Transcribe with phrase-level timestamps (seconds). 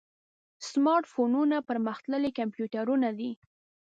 [0.69, 3.31] سمارټ فونونه پرمختللي کمپیوټرونه دي.